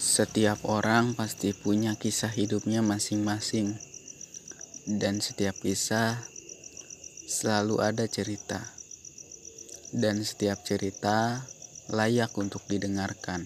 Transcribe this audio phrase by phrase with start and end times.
[0.00, 3.76] Setiap orang pasti punya kisah hidupnya masing-masing,
[4.88, 6.24] dan setiap kisah
[7.28, 8.64] selalu ada cerita,
[9.92, 11.44] dan setiap cerita
[11.92, 13.44] layak untuk didengarkan.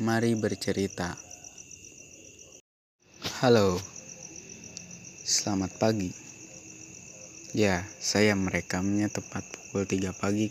[0.00, 1.12] Mari bercerita.
[3.44, 3.76] Halo,
[5.28, 6.08] selamat pagi.
[7.52, 10.48] Ya, saya merekamnya tepat pukul 3 pagi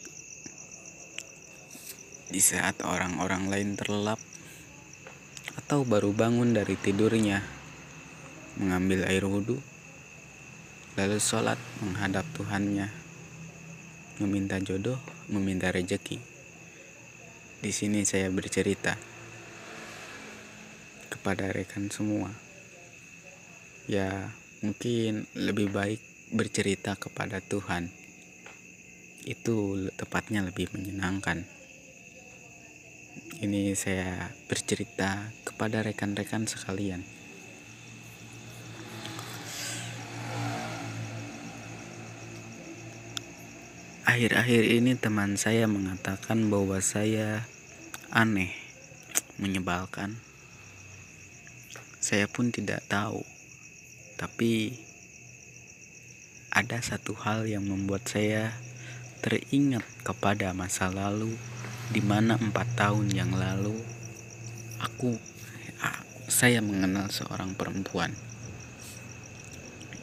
[2.30, 4.22] di saat orang-orang lain terlelap
[5.60, 7.44] atau baru bangun dari tidurnya,
[8.60, 9.60] mengambil air wudhu,
[10.96, 12.92] lalu sholat menghadap Tuhannya,
[14.20, 16.20] meminta jodoh, meminta rejeki.
[17.62, 18.96] Di sini saya bercerita
[21.12, 22.32] kepada rekan semua.
[23.86, 24.34] Ya,
[24.66, 26.00] mungkin lebih baik
[26.32, 27.92] bercerita kepada Tuhan.
[29.28, 31.61] Itu tepatnya lebih menyenangkan
[33.42, 37.02] ini saya bercerita kepada rekan-rekan sekalian.
[44.06, 47.50] Akhir-akhir ini teman saya mengatakan bahwa saya
[48.14, 48.54] aneh,
[49.42, 50.22] menyebalkan.
[51.98, 53.26] Saya pun tidak tahu,
[54.22, 54.78] tapi
[56.54, 58.54] ada satu hal yang membuat saya
[59.26, 61.34] teringat kepada masa lalu
[61.92, 63.76] di mana empat tahun yang lalu
[64.80, 65.20] aku,
[66.32, 68.16] saya mengenal seorang perempuan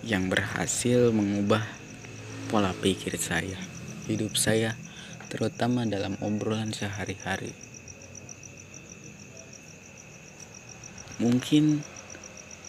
[0.05, 1.65] yang berhasil mengubah
[2.53, 3.57] pola pikir saya,
[4.05, 4.77] hidup saya,
[5.33, 7.57] terutama dalam obrolan sehari-hari.
[11.19, 11.81] Mungkin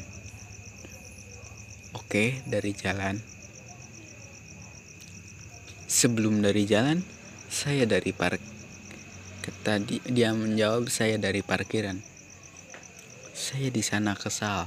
[1.94, 3.18] Oke dari jalan.
[5.86, 7.02] Sebelum dari jalan
[7.50, 8.42] saya dari park
[9.62, 12.02] tadi dia menjawab saya dari parkiran.
[13.36, 14.66] Saya di sana kesal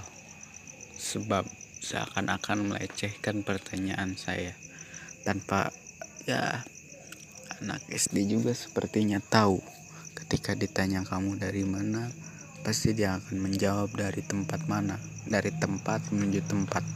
[0.99, 1.47] sebab
[1.83, 4.55] seakan-akan melecehkan pertanyaan saya.
[5.27, 5.75] Tanpa
[6.27, 6.63] ya
[7.59, 9.59] anak SD juga sepertinya tahu
[10.15, 12.07] ketika ditanya kamu dari mana
[12.63, 14.95] pasti dia akan menjawab dari tempat mana
[15.27, 16.87] dari tempat menuju tempat.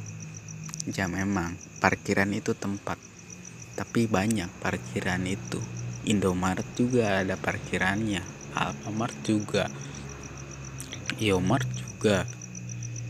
[0.90, 2.98] Ya memang parkiran itu tempat
[3.74, 5.58] tapi banyak parkiran itu.
[6.02, 8.22] Indomaret juga ada parkirannya
[8.54, 9.66] Alfamart juga
[11.18, 12.26] Yomart juga.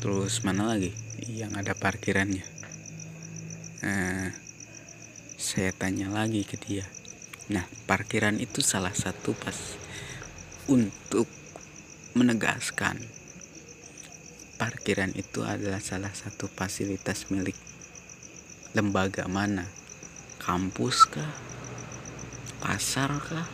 [0.01, 0.93] Terus mana lagi
[1.29, 2.45] yang ada parkirannya?
[3.83, 4.29] Eh,
[5.37, 7.02] saya tanya lagi ke dia
[7.51, 9.57] Nah, parkiran itu salah satu pas
[10.71, 11.27] untuk
[12.15, 13.03] menegaskan
[14.63, 17.59] parkiran itu adalah salah satu fasilitas milik
[18.79, 19.67] lembaga mana?
[20.39, 21.35] Kampus kah?
[22.63, 23.51] Pasar kah?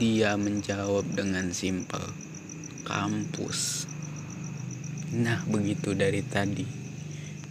[0.00, 2.00] Dia menjawab dengan simpel,
[2.88, 3.84] kampus.
[5.12, 6.64] Nah, begitu dari tadi.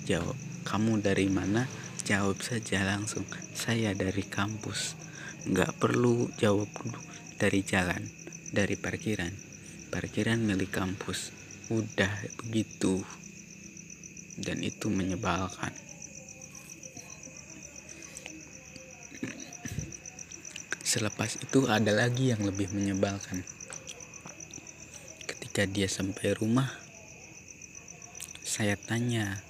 [0.10, 0.34] Jawab,
[0.66, 1.70] kamu dari mana?
[2.06, 3.26] Jawab saja langsung,
[3.58, 4.94] saya dari kampus.
[5.50, 7.02] Nggak perlu jawab dulu
[7.42, 8.06] dari jalan,
[8.54, 9.34] dari parkiran.
[9.90, 11.34] parkiran milik kampus.
[11.74, 12.14] Udah
[12.46, 13.02] begitu.
[14.38, 15.74] Dan itu menyebalkan.
[20.86, 23.42] Selepas itu ada lagi yang lebih menyebalkan.
[25.26, 26.70] Ketika dia sampai rumah,
[28.46, 29.42] saya tanya,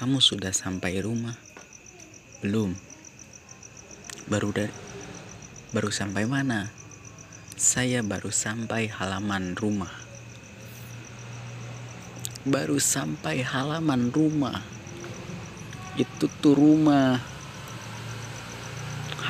[0.00, 1.36] "Kamu sudah sampai rumah?"
[2.40, 2.72] "Belum."
[4.32, 4.72] "Baru dari
[5.76, 6.72] baru sampai mana?"
[7.60, 9.92] "Saya baru sampai halaman rumah."
[12.48, 14.64] "Baru sampai halaman rumah."
[16.00, 17.20] Itu tuh rumah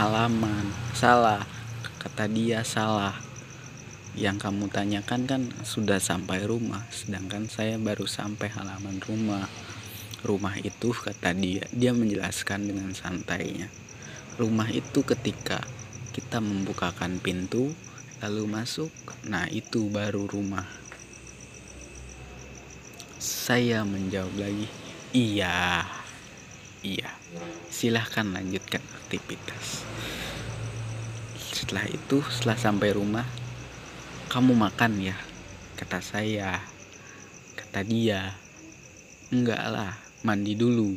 [0.01, 1.45] halaman salah
[2.01, 3.13] kata dia salah
[4.17, 9.45] yang kamu tanyakan kan sudah sampai rumah sedangkan saya baru sampai halaman rumah
[10.21, 13.73] rumah itu kata dia dia menjelaskan dengan santainya.
[14.37, 15.65] Rumah itu ketika
[16.13, 17.73] kita membukakan pintu
[18.21, 18.93] lalu masuk
[19.25, 20.69] nah itu baru rumah.
[23.21, 24.69] Saya menjawab lagi
[25.17, 25.85] iya
[26.85, 27.11] iya.
[27.73, 29.85] Silahkan lanjutkan aktivitas.
[31.37, 33.27] Setelah itu setelah sampai rumah
[34.29, 35.17] kamu makan ya?
[35.81, 36.61] kata saya.
[37.57, 38.37] Kata dia
[39.33, 40.93] enggak lah mandi dulu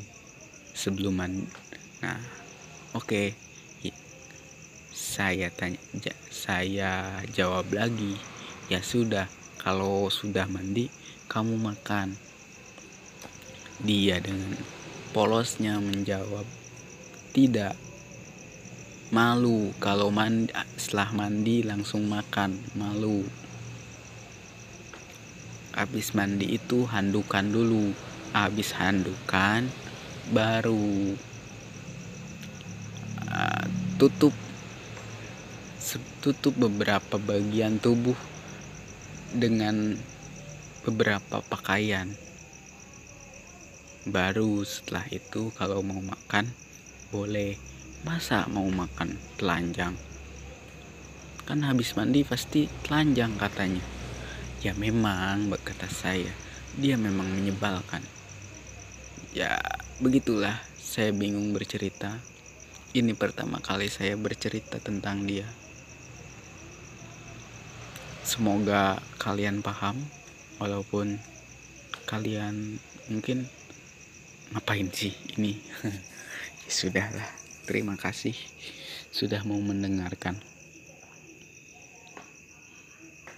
[0.75, 1.47] sebelum mandi.
[2.03, 2.19] Nah
[2.91, 3.07] oke.
[3.07, 3.27] Okay.
[4.93, 5.79] saya tanya
[6.27, 8.19] saya jawab lagi.
[8.67, 10.91] Ya sudah kalau sudah mandi
[11.31, 12.19] kamu makan.
[13.83, 14.59] Dia dengan
[15.15, 16.43] polosnya menjawab
[17.31, 17.79] tidak.
[19.13, 22.59] Malu kalau mandi setelah mandi langsung makan.
[22.75, 23.23] Malu.
[25.71, 29.69] Habis mandi itu handukan dulu habis handukan
[30.33, 31.13] baru
[33.29, 33.65] uh,
[34.01, 34.33] tutup
[36.23, 38.17] tutup beberapa bagian tubuh
[39.37, 39.93] dengan
[40.81, 42.09] beberapa pakaian.
[44.03, 46.49] Baru setelah itu kalau mau makan
[47.13, 47.55] boleh.
[48.03, 49.95] Masa mau makan telanjang?
[51.47, 53.79] Kan habis mandi pasti telanjang katanya.
[54.59, 56.35] Ya memang kata saya
[56.73, 58.01] dia memang menyebalkan
[59.31, 59.55] ya
[60.03, 62.19] begitulah saya bingung bercerita.
[62.91, 65.47] Ini pertama kali saya bercerita tentang dia.
[68.27, 69.95] Semoga kalian paham
[70.59, 71.17] walaupun
[72.03, 72.77] kalian
[73.07, 73.47] mungkin
[74.51, 75.55] ngapain sih ini?
[76.63, 78.35] Ya sudahlah Terima kasih
[79.07, 80.35] sudah mau mendengarkan.